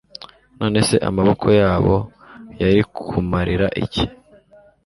[0.59, 1.95] none se amaboko yabo
[2.61, 4.05] yari kumarira iki